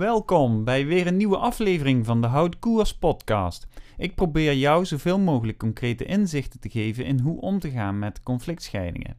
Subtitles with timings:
[0.00, 3.66] Welkom bij weer een nieuwe aflevering van de Houtkoers podcast.
[3.96, 8.22] Ik probeer jou zoveel mogelijk concrete inzichten te geven in hoe om te gaan met
[8.22, 9.16] conflictscheidingen.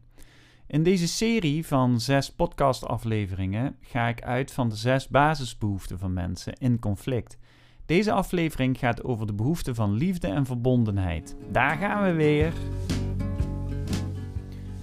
[0.68, 6.54] In deze serie van zes podcastafleveringen ga ik uit van de zes basisbehoeften van mensen
[6.54, 7.38] in conflict.
[7.86, 11.36] Deze aflevering gaat over de behoefte van liefde en verbondenheid.
[11.52, 12.54] Daar gaan we weer.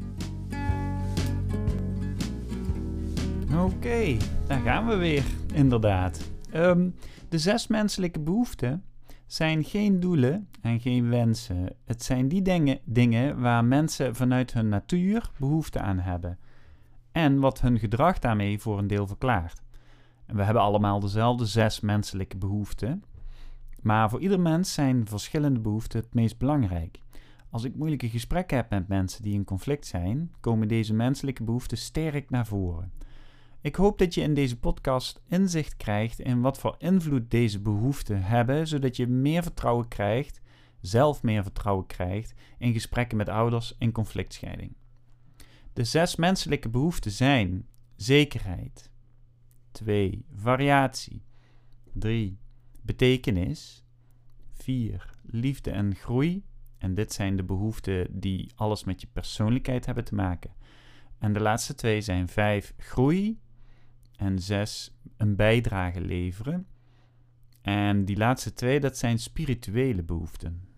[3.56, 6.31] Oké, daar gaan we weer, inderdaad.
[6.51, 6.91] Ehm,
[7.28, 8.84] de zes menselijke behoeften
[9.27, 11.77] zijn geen doelen en geen wensen.
[11.84, 16.39] Het zijn die dingen, dingen waar mensen vanuit hun natuur behoefte aan hebben.
[17.12, 19.62] En wat hun gedrag daarmee voor een deel verklaart.
[20.27, 23.05] We hebben allemaal dezelfde zes menselijke behoeften.
[23.83, 27.03] Maar voor ieder mens zijn verschillende behoeften het meest belangrijk.
[27.55, 31.78] Als ik moeilijke gesprekken heb met mensen die in conflict zijn, komen deze menselijke behoeften
[31.78, 32.92] sterk naar voren.
[33.61, 38.22] Ik hoop dat je in deze podcast inzicht krijgt in wat voor invloed deze behoeften
[38.22, 40.40] hebben, zodat je meer vertrouwen krijgt,
[40.80, 44.77] zelf meer vertrouwen krijgt in gesprekken met ouders in conflictscheiding.
[45.73, 48.90] De zes menselijke behoeften zijn zekerheid,
[49.70, 50.24] 2.
[50.34, 51.23] variatie,
[51.92, 52.39] 3.
[52.83, 53.84] betekenis,
[54.52, 55.14] 4.
[55.23, 56.45] liefde en groei,
[56.79, 60.51] en dit zijn de behoeften die alles met je persoonlijkheid hebben te maken.
[61.18, 63.39] En de laatste twee zijn vijf groei
[64.17, 66.67] en zes een bijdrage leveren.
[67.62, 70.68] En die laatste twee, dat zijn spirituele behoeften.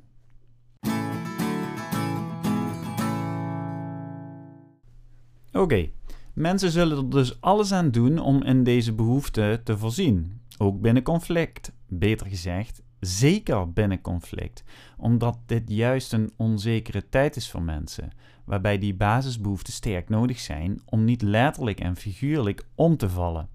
[5.53, 5.91] Oké,
[6.35, 10.41] mensen zullen er dus alles aan doen om in deze behoeften te voorzien.
[10.59, 11.73] Ook binnen conflict.
[11.89, 14.65] Beter gezegd, Zeker binnen conflict,
[14.97, 18.11] omdat dit juist een onzekere tijd is voor mensen,
[18.45, 23.49] waarbij die basisbehoeften sterk nodig zijn om niet letterlijk en figuurlijk om te vallen.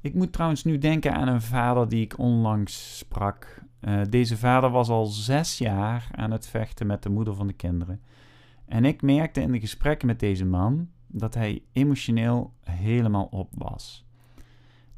[0.00, 3.62] Ik moet trouwens nu denken aan een vader die ik onlangs sprak.
[3.80, 7.52] Uh, deze vader was al zes jaar aan het vechten met de moeder van de
[7.52, 8.00] kinderen.
[8.66, 14.03] En ik merkte in de gesprekken met deze man dat hij emotioneel helemaal op was.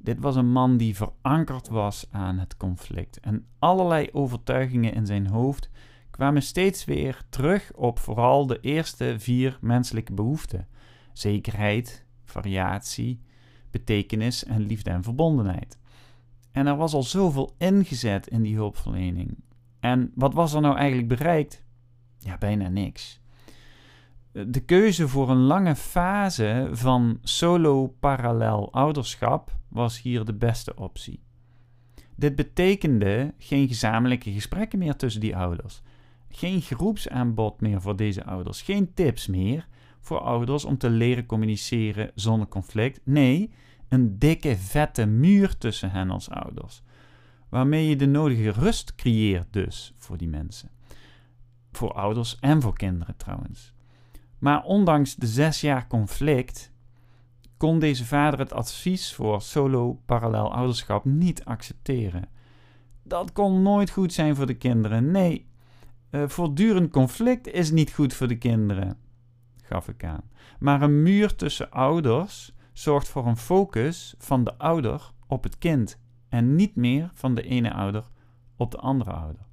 [0.06, 3.20] Dit was een man die verankerd was aan het conflict.
[3.20, 5.70] En allerlei overtuigingen in zijn hoofd
[6.10, 10.68] kwamen steeds weer terug op vooral de eerste vier menselijke behoeften:
[11.12, 13.20] zekerheid, variatie,
[13.70, 15.78] betekenis en liefde en verbondenheid.
[16.52, 19.38] En er was al zoveel ingezet in die hulpverlening.
[19.80, 21.64] En wat was er nou eigenlijk bereikt?
[22.18, 23.20] Ja, bijna niks.
[24.44, 31.20] De keuze voor een lange fase van solo-parallel ouderschap was hier de beste optie.
[32.16, 35.82] Dit betekende geen gezamenlijke gesprekken meer tussen die ouders,
[36.28, 39.68] geen groepsaanbod meer voor deze ouders, geen tips meer
[40.00, 43.00] voor ouders om te leren communiceren zonder conflict.
[43.04, 43.50] Nee,
[43.88, 46.82] een dikke, vette muur tussen hen als ouders,
[47.48, 50.70] waarmee je de nodige rust creëert dus voor die mensen.
[51.72, 53.74] Voor ouders en voor kinderen trouwens.
[54.38, 56.72] Maar ondanks de zes jaar conflict
[57.56, 62.28] kon deze vader het advies voor solo-parallel ouderschap niet accepteren.
[63.02, 65.10] Dat kon nooit goed zijn voor de kinderen.
[65.10, 65.46] Nee,
[66.10, 68.98] uh, voortdurend conflict is niet goed voor de kinderen,
[69.62, 70.22] gaf ik aan.
[70.58, 75.98] Maar een muur tussen ouders zorgt voor een focus van de ouder op het kind
[76.28, 78.04] en niet meer van de ene ouder
[78.56, 79.46] op de andere ouder.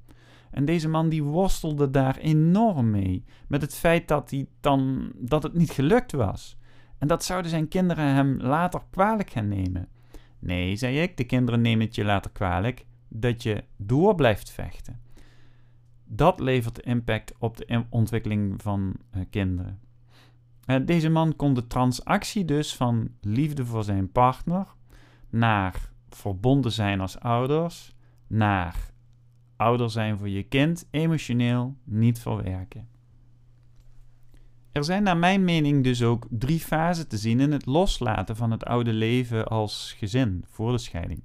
[0.54, 5.44] En deze man die worstelde daar enorm mee met het feit dat, hij dan, dat
[5.44, 6.58] het niet gelukt was.
[6.98, 9.88] En dat zouden zijn kinderen hem later kwalijk gaan nemen.
[10.40, 15.02] Nee, zei ik, de kinderen nemen het je later kwalijk dat je door blijft vechten.
[16.06, 19.80] Dat levert impact op de ontwikkeling van uh, kinderen.
[20.66, 24.68] Uh, deze man kon de transactie dus van liefde voor zijn partner
[25.30, 27.96] naar verbonden zijn als ouders,
[28.28, 28.93] naar
[29.64, 32.88] ouder zijn voor je kind, emotioneel niet verwerken.
[34.72, 38.52] Er zijn naar mijn mening dus ook drie fasen te zien in het loslaten van
[38.52, 41.24] het oude leven als gezin voor de scheiding.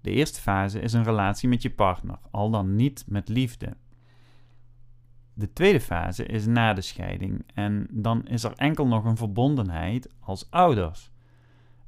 [0.00, 3.76] De eerste fase is een relatie met je partner, al dan niet met liefde.
[5.34, 10.08] De tweede fase is na de scheiding en dan is er enkel nog een verbondenheid
[10.20, 11.10] als ouders.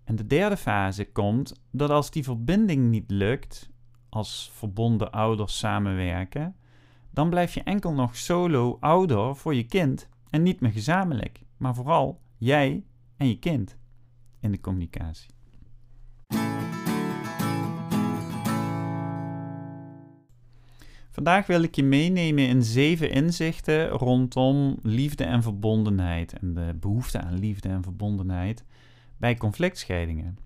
[0.05, 3.71] En de derde fase komt dat als die verbinding niet lukt,
[4.09, 6.57] als verbonden ouders samenwerken,
[7.11, 11.75] dan blijf je enkel nog solo ouder voor je kind en niet meer gezamenlijk, maar
[11.75, 12.85] vooral jij
[13.17, 13.77] en je kind
[14.41, 15.37] in de communicatie.
[21.11, 27.21] Vandaag wil ik je meenemen in zeven inzichten rondom liefde en verbondenheid en de behoefte
[27.21, 28.65] aan liefde en verbondenheid
[29.17, 30.39] bij conflictscheidingen.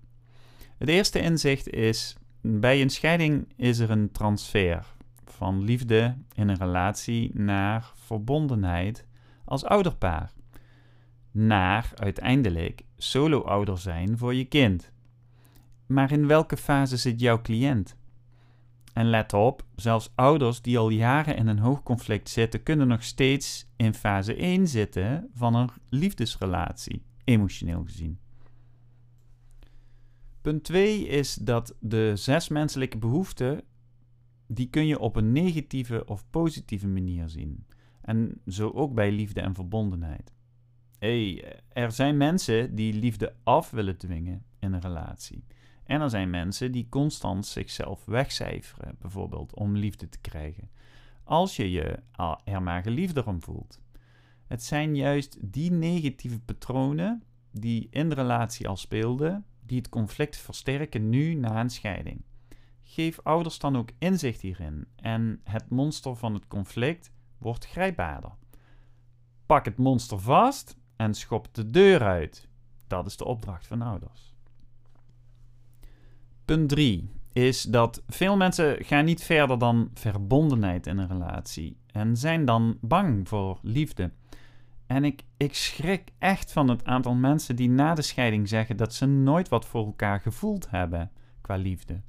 [0.77, 4.85] Het eerste inzicht is: bij een scheiding is er een transfer
[5.25, 9.05] van liefde in een relatie naar verbondenheid
[9.45, 10.31] als ouderpaar.
[11.31, 14.91] Naar uiteindelijk solo-ouder zijn voor je kind.
[15.85, 17.95] Maar in welke fase zit jouw cliënt?
[18.93, 23.03] En let op, zelfs ouders die al jaren in een hoog conflict zitten, kunnen nog
[23.03, 28.19] steeds in fase 1 zitten van een liefdesrelatie, emotioneel gezien.
[30.43, 33.61] Punt 2 is dat de zes menselijke behoeften,
[34.47, 37.65] die kun je op een negatieve of positieve manier zien.
[38.01, 40.33] En zo ook bij liefde en verbondenheid.
[40.99, 45.45] Hey, er zijn mensen die liefde af willen dwingen in een relatie.
[45.83, 50.69] En er zijn mensen die constant zichzelf wegcijferen, bijvoorbeeld om liefde te krijgen.
[51.23, 51.99] Als je je
[52.43, 53.81] er maar geliefder om voelt.
[54.47, 60.37] Het zijn juist die negatieve patronen die in de relatie al speelden, die het conflict
[60.37, 62.21] versterken nu na een scheiding.
[62.83, 68.31] Geef ouders dan ook inzicht hierin en het monster van het conflict wordt grijpbaarder.
[69.45, 72.47] Pak het monster vast en schop de deur uit.
[72.87, 74.33] Dat is de opdracht van ouders.
[76.45, 82.17] Punt 3 is dat veel mensen gaan niet verder dan verbondenheid in een relatie en
[82.17, 84.11] zijn dan bang voor liefde.
[84.87, 88.93] En ik, ik schrik echt van het aantal mensen die na de scheiding zeggen dat
[88.93, 92.01] ze nooit wat voor elkaar gevoeld hebben qua liefde.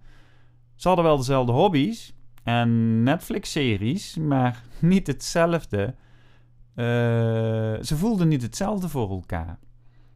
[0.75, 5.94] Ze hadden wel dezelfde hobby's en Netflix-series, maar niet hetzelfde.
[6.75, 6.85] Uh,
[7.82, 9.59] ze voelden niet hetzelfde voor elkaar.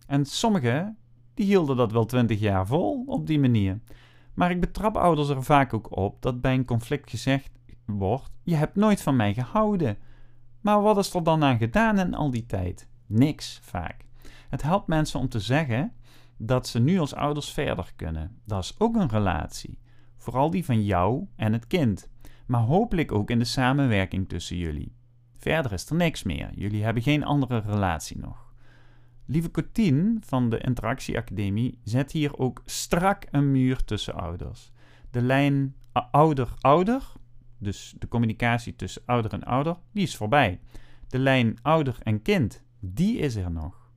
[0.06, 0.96] En sommigen
[1.34, 3.80] die hielden dat wel twintig jaar vol op die manier.
[4.34, 7.50] Maar ik betrap ouders er vaak ook op dat bij een conflict gezegd
[7.86, 9.96] wordt: Je hebt nooit van mij gehouden.
[10.60, 12.88] Maar wat is er dan aan gedaan in al die tijd?
[13.06, 14.04] Niks vaak.
[14.48, 15.92] Het helpt mensen om te zeggen
[16.36, 18.40] dat ze nu als ouders verder kunnen.
[18.44, 19.78] Dat is ook een relatie.
[20.16, 22.08] Vooral die van jou en het kind.
[22.46, 24.96] Maar hopelijk ook in de samenwerking tussen jullie.
[25.36, 26.50] Verder is er niks meer.
[26.54, 28.52] Jullie hebben geen andere relatie nog.
[29.26, 34.72] Lieve Cotin van de Interactieacademie zet hier ook strak een muur tussen ouders.
[35.10, 35.74] De lijn
[36.10, 37.12] ouder-ouder
[37.58, 40.60] dus de communicatie tussen ouder en ouder, die is voorbij.
[41.08, 43.90] De lijn ouder en kind, die is er nog.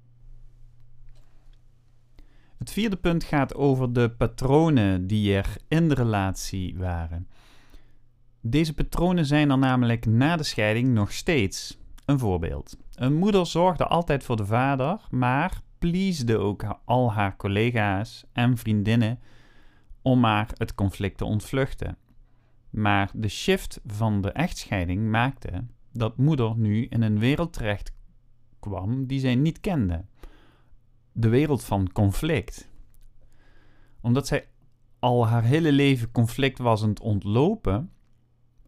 [2.58, 7.28] Het vierde punt gaat over de patronen die er in de relatie waren.
[8.42, 11.80] Deze patronen zijn er namelijk na de scheiding nog steeds.
[12.06, 12.78] Een voorbeeld.
[12.96, 19.20] Een moeder zorgde altijd voor de vader, maar pleasde ook al haar collega's en vriendinnen
[20.02, 21.98] om maar het conflict te ontvluchten.
[22.72, 27.94] Maar de shift van de echtscheiding maakte dat moeder nu in een wereld terecht
[28.60, 30.06] kwam die zij niet kende.
[31.12, 32.70] De wereld van conflict.
[34.02, 34.48] Omdat zij
[35.00, 37.92] al haar hele leven conflict was aan het ontlopen,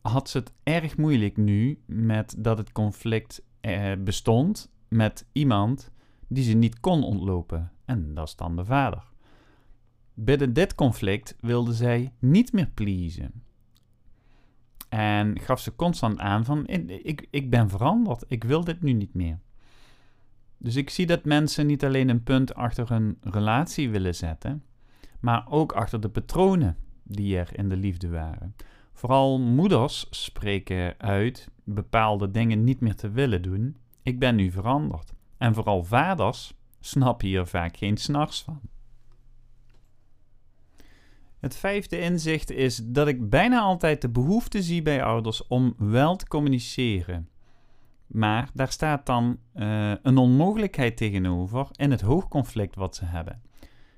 [0.01, 5.91] had ze het erg moeilijk nu met dat het conflict eh, bestond met iemand
[6.27, 7.71] die ze niet kon ontlopen.
[7.85, 9.11] En dat is dan de vader.
[10.13, 13.42] Binnen dit conflict wilde zij niet meer pleasen.
[14.93, 19.13] En gaf ze constant aan van, ik, ik ben veranderd, ik wil dit nu niet
[19.13, 19.39] meer.
[20.57, 24.63] Dus ik zie dat mensen niet alleen een punt achter hun relatie willen zetten,
[25.19, 28.55] maar ook achter de patronen die er in de liefde waren.
[28.93, 33.77] Vooral moeders spreken uit bepaalde dingen niet meer te willen doen.
[34.03, 35.13] Ik ben nu veranderd.
[35.37, 38.59] En vooral vaders snappen hier vaak geen s'nachts van.
[41.43, 46.15] Het vijfde inzicht is dat ik bijna altijd de behoefte zie bij ouders om wel
[46.15, 47.29] te communiceren.
[48.07, 53.41] Maar daar staat dan uh, een onmogelijkheid tegenover in het hoogconflict wat ze hebben.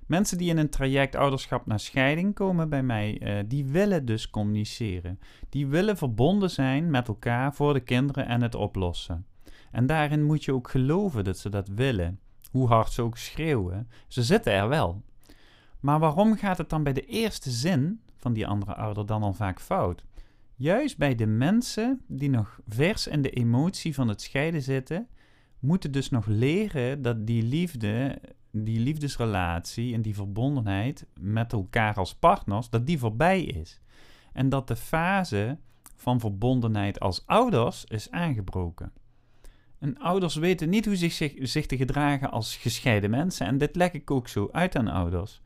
[0.07, 4.29] Mensen die in een traject ouderschap naar scheiding komen bij mij, uh, die willen dus
[4.29, 5.19] communiceren.
[5.49, 9.25] Die willen verbonden zijn met elkaar voor de kinderen en het oplossen.
[9.71, 12.19] En daarin moet je ook geloven dat ze dat willen.
[12.51, 15.03] Hoe hard ze ook schreeuwen, ze zitten er wel.
[15.85, 19.33] Maar waarom gaat het dan bij de eerste zin van die andere ouder dan al
[19.33, 20.05] vaak fout?
[20.55, 25.07] Juist bij de mensen die nog vers in de emotie van het scheiden zitten,
[25.59, 32.15] moeten dus nog leren dat die liefde, die liefdesrelatie en die verbondenheid met elkaar als
[32.15, 33.81] partners, dat die voorbij is.
[34.33, 35.57] En dat de fase
[35.95, 38.91] van verbondenheid als ouders is aangebroken.
[39.79, 43.47] En ouders weten niet hoe zich, zich, zich te gedragen als gescheiden mensen.
[43.47, 45.41] En dit leg ik ook zo uit aan ouders.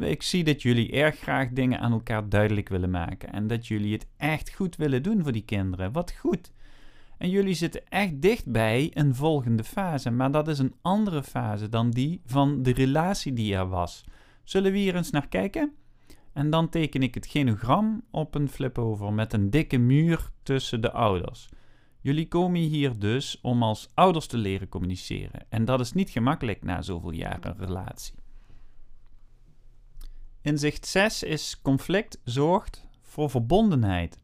[0.00, 3.32] Ik zie dat jullie erg graag dingen aan elkaar duidelijk willen maken.
[3.32, 5.92] En dat jullie het echt goed willen doen voor die kinderen.
[5.92, 6.52] Wat goed.
[7.18, 10.10] En jullie zitten echt dicht bij een volgende fase.
[10.10, 14.04] Maar dat is een andere fase dan die van de relatie die er was.
[14.44, 15.72] Zullen we hier eens naar kijken?
[16.32, 20.80] En dan teken ik het genogram op een flip over met een dikke muur tussen
[20.80, 21.48] de ouders.
[22.00, 25.46] Jullie komen hier dus om als ouders te leren communiceren.
[25.48, 28.23] En dat is niet gemakkelijk na zoveel jaren relatie.
[30.44, 34.18] Inzicht 6 is conflict zorgt voor verbondenheid.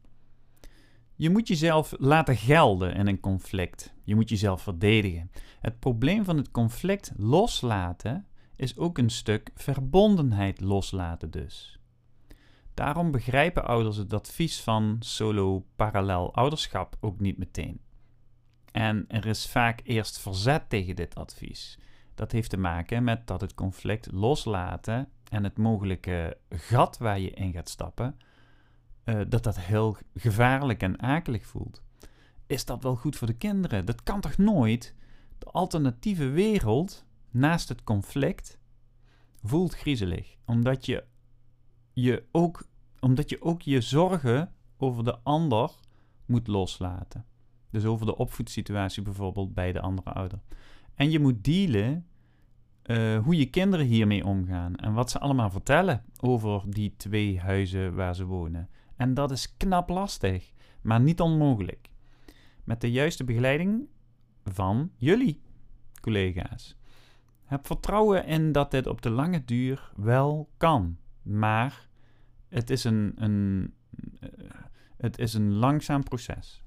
[1.15, 3.93] Je moet jezelf laten gelden in een conflict.
[4.03, 5.31] Je moet jezelf verdedigen.
[5.59, 11.79] Het probleem van het conflict loslaten is ook een stuk verbondenheid loslaten dus.
[12.73, 17.81] Daarom begrijpen ouders het advies van solo parallel ouderschap ook niet meteen.
[18.71, 21.77] En er is vaak eerst verzet tegen dit advies.
[22.15, 27.29] Dat heeft te maken met dat het conflict loslaten en het mogelijke gat waar je
[27.29, 28.19] in gaat stappen,
[29.05, 31.81] uh, dat dat heel gevaarlijk en akelig voelt.
[32.47, 33.85] Is dat wel goed voor de kinderen?
[33.85, 34.95] Dat kan toch nooit?
[35.37, 38.59] De alternatieve wereld naast het conflict
[39.43, 41.03] voelt griezelig, omdat je,
[41.93, 42.67] je ook,
[42.99, 45.71] omdat je ook je zorgen over de ander
[46.25, 47.25] moet loslaten.
[47.69, 50.39] Dus over de opvoedsituatie bijvoorbeeld bij de andere ouder.
[50.95, 52.05] En je moet dealen
[52.85, 57.95] uh, hoe je kinderen hiermee omgaan en wat ze allemaal vertellen over die twee huizen
[57.95, 58.69] waar ze wonen.
[58.95, 61.89] En dat is knap lastig, maar niet onmogelijk.
[62.63, 63.87] Met de juiste begeleiding
[64.43, 65.41] van jullie
[66.01, 66.77] collega's.
[67.43, 71.87] Heb vertrouwen in dat dit op de lange duur wel kan, maar
[72.47, 73.73] het is een, een,
[74.23, 74.29] uh,
[74.97, 76.63] het is een langzaam proces.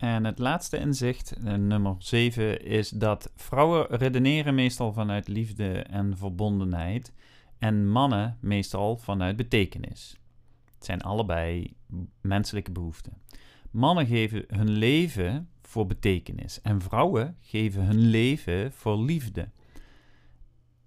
[0.00, 6.16] En het laatste inzicht, eh, nummer 7, is dat vrouwen redeneren meestal vanuit liefde en
[6.16, 7.12] verbondenheid
[7.58, 10.16] en mannen meestal vanuit betekenis.
[10.74, 11.76] Het zijn allebei
[12.20, 13.12] menselijke behoeften.
[13.70, 19.48] Mannen geven hun leven voor betekenis en vrouwen geven hun leven voor liefde.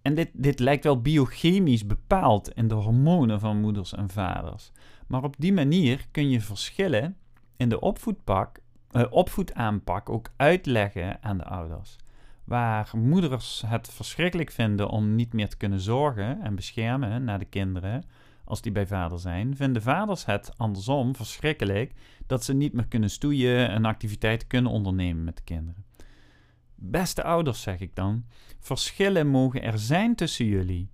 [0.02, 4.72] En dit, dit lijkt wel biochemisch bepaald in de hormonen van moeders en vaders.
[5.08, 7.18] Maar op die manier kun je verschillen
[7.58, 8.62] in de opvoedpak
[8.94, 11.96] uh, opvoedaanpak ook uitleggen aan de ouders.
[12.44, 17.46] Waar moeders het verschrikkelijk vinden om niet meer te kunnen zorgen en beschermen naar de
[17.46, 18.04] kinderen
[18.46, 21.94] als die bij vader zijn, vinden vaders het andersom verschrikkelijk
[22.28, 25.86] dat ze niet meer kunnen stoeien en activiteiten kunnen ondernemen met de kinderen.
[26.76, 28.26] Beste ouders, zeg ik dan,
[28.60, 30.90] verschillen mogen er zijn tussen jullie,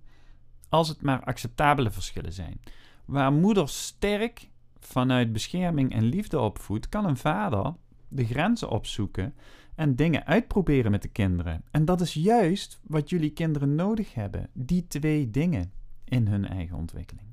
[0.68, 2.60] als het maar acceptabele verschillen zijn.
[3.04, 4.48] Waar moeders sterk
[4.80, 7.74] vanuit bescherming en liefde opvoedt, kan een vader
[8.10, 9.34] de grenzen opzoeken
[9.74, 11.62] en dingen uitproberen met de kinderen.
[11.70, 15.72] En dat is juist wat jullie kinderen nodig hebben, die twee dingen
[16.04, 17.26] in hun eigen ontwikkeling.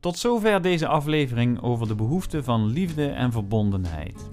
[0.00, 4.30] Tot zover deze aflevering over de behoefte van liefde en verbondenheid.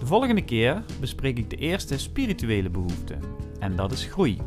[0.00, 3.18] De volgende keer bespreek ik de eerste spirituele behoefte,
[3.58, 4.38] en dat is groei.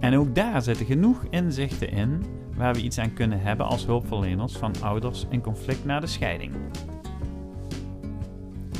[0.00, 2.22] En ook daar zitten genoeg inzichten in
[2.56, 6.52] waar we iets aan kunnen hebben als hulpverleners van ouders in conflict na de scheiding.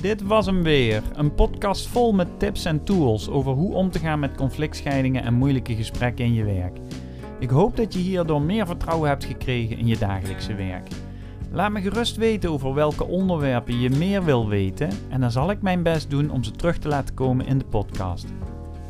[0.05, 1.03] Dit was hem weer.
[1.15, 5.35] Een podcast vol met tips en tools over hoe om te gaan met conflictscheidingen en
[5.35, 6.79] moeilijke gesprekken in je werk.
[7.39, 10.89] Ik hoop dat je hierdoor meer vertrouwen hebt gekregen in je dagelijkse werk.
[11.51, 15.63] Laat me gerust weten over welke onderwerpen je meer wil weten en dan zal ik
[15.63, 18.27] mijn best doen om ze terug te laten komen in de podcast.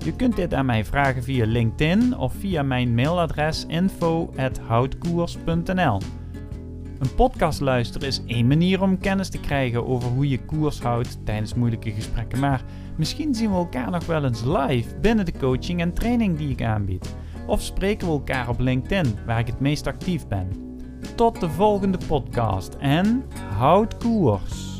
[0.05, 5.99] Je kunt dit aan mij vragen via LinkedIn of via mijn mailadres info@houtkoers.nl.
[7.05, 11.19] Een podcast luisteren is één manier om kennis te krijgen over hoe je koers houdt
[11.25, 12.39] tijdens moeilijke gesprekken.
[12.39, 12.65] Maar
[12.97, 16.63] misschien zien we elkaar nog wel eens live binnen de coaching en training die ik
[16.63, 17.15] aanbied.
[17.47, 20.49] Of spreken we elkaar op LinkedIn, waar ik het meest actief ben.
[21.15, 23.25] Tot de volgende podcast en
[23.57, 24.74] houd koers!